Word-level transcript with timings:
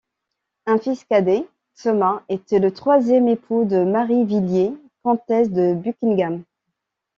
Un 0.65 0.79
fils 0.79 1.05
cadet, 1.05 1.47
Thomas, 1.79 2.23
était 2.27 2.57
le 2.57 2.73
troisième 2.73 3.27
époux 3.27 3.65
de 3.65 3.83
Mary 3.83 4.25
Villiers, 4.25 4.73
comtesse 5.03 5.51
de 5.51 5.75
Buckingham. 5.75 6.41